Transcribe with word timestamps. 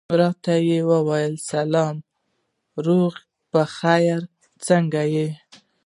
راته 0.19 0.53
یې 0.69 0.79
وویل 0.91 1.33
سلام، 1.51 1.95
روغ 2.85 3.13
په 3.51 3.61
خیر، 3.77 4.19
څنګه 4.67 5.01
یې؟ 5.15 5.29